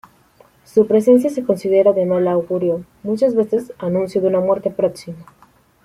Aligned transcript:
Su 0.65 0.87
presencia 0.87 1.29
se 1.29 1.43
considera 1.43 1.93
de 1.93 2.07
mal 2.07 2.27
augurio, 2.27 2.83
muchas 3.03 3.35
veces 3.35 3.71
anuncio 3.77 4.19
de 4.19 4.29
una 4.29 4.39
muerte 4.39 4.71
próxima. 4.71 5.19